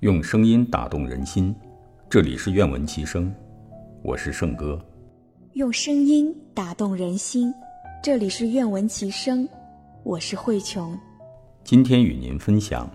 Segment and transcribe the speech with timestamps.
[0.00, 1.54] 用声音打动人心，
[2.08, 3.30] 这里是愿闻其声，
[4.02, 4.82] 我是圣哥。
[5.52, 7.52] 用声音打动人心，
[8.02, 9.46] 这里是愿闻其声，
[10.02, 10.98] 我是慧琼。
[11.64, 12.90] 今天与您分享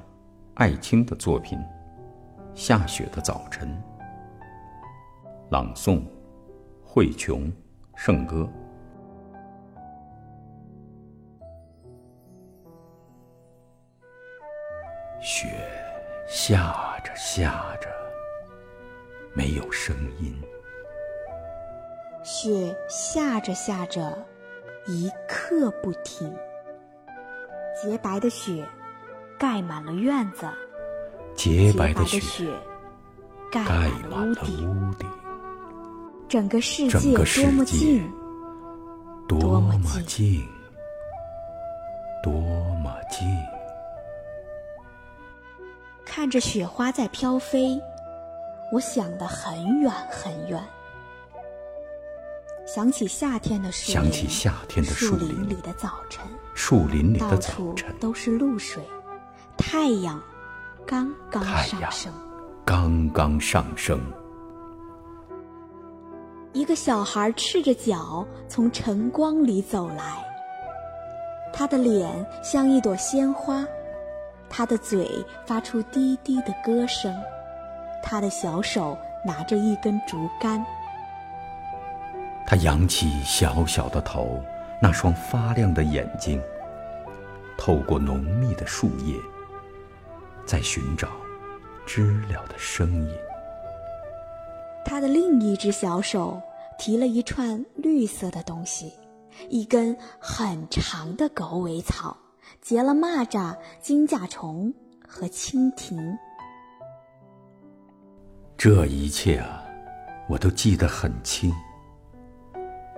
[0.55, 1.59] 艾青的作品
[2.55, 3.69] 《下雪的早晨》，
[5.51, 6.01] 朗诵
[6.83, 7.53] 慧琼，
[7.95, 8.49] 圣歌。
[15.21, 15.47] 雪
[16.27, 16.73] 下
[17.05, 17.87] 着下着，
[19.35, 20.35] 没有声音。
[22.23, 24.17] 雪下着下着，
[24.87, 26.35] 一刻不停。
[27.79, 28.67] 洁白的雪
[29.37, 30.49] 盖满了院子，
[31.35, 32.49] 洁白的雪
[33.51, 33.61] 盖
[34.09, 35.07] 满了屋顶。
[36.27, 38.11] 整个世界多么静，
[39.27, 40.43] 多么近，
[46.25, 47.79] 看着雪花在飘飞，
[48.71, 50.59] 我想得很远很远。
[52.65, 58.81] 想起夏天的树林，想起夏天的树林里的早晨，树林里的早晨都是露水，
[59.55, 60.19] 太阳
[60.83, 62.11] 刚刚上升，
[62.65, 64.01] 刚刚上升。
[66.53, 70.25] 一个小孩赤着脚从晨光里走来，
[71.53, 73.63] 他的脸像一朵鲜花。
[74.49, 77.13] 他的嘴发出低低的歌声，
[78.01, 80.65] 他的小手拿着一根竹竿。
[82.47, 84.41] 他扬起小小的头，
[84.81, 86.41] 那双发亮的眼睛，
[87.57, 89.17] 透过浓密的树叶，
[90.45, 91.09] 在寻找
[91.85, 93.09] 知了的声音。
[94.85, 96.39] 他的另一只小手
[96.77, 98.93] 提了一串绿色的东西，
[99.49, 102.15] 一根很长的狗尾草。
[102.61, 104.73] 结了蚂蚱、金甲虫
[105.07, 106.17] 和蜻蜓，
[108.57, 109.63] 这一切啊，
[110.27, 111.53] 我都记得很清。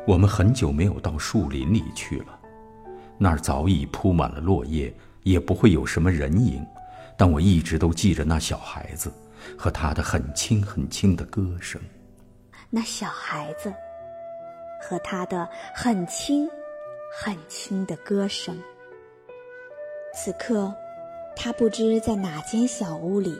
[0.07, 2.39] 我们很久没有到树林里去了，
[3.17, 4.93] 那儿早已铺满了落叶，
[5.23, 6.65] 也不会有什么人影。
[7.17, 9.11] 但我一直都记着那小孩子
[9.57, 11.81] 和他的很轻很轻的歌声。
[12.69, 13.73] 那小孩子
[14.81, 16.47] 和他的很轻
[17.19, 18.57] 很轻的歌声。
[20.19, 20.73] 此刻，
[21.35, 23.39] 他不知在哪间小屋里，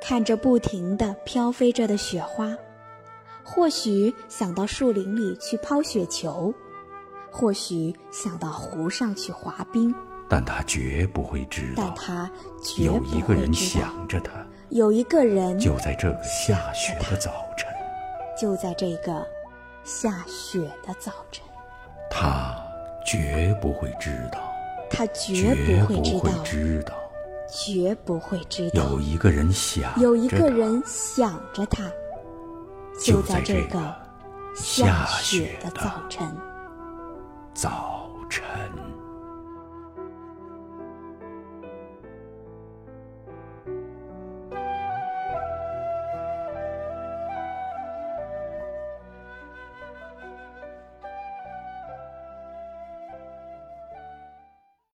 [0.00, 2.52] 看着不停地飘飞着的雪花，
[3.44, 6.52] 或许想到树林里去抛雪球，
[7.30, 9.94] 或许想到湖上去滑冰。
[10.28, 12.30] 但他绝不会知道，但他
[12.78, 17.68] 有一个人想着他，有一个人就在这个下雪的早晨，
[18.36, 19.24] 就在这个
[19.84, 21.44] 下雪的早晨，
[22.10, 22.60] 他
[23.06, 24.51] 绝不会知道。
[24.92, 25.54] 他绝
[25.86, 26.00] 不会
[26.44, 26.94] 知道，
[27.50, 28.90] 绝不会知道。
[28.90, 31.90] 有一个人想，有一个人想着他，
[33.00, 33.78] 就在这个
[34.54, 36.36] 下雪的早晨，
[37.54, 38.44] 早晨。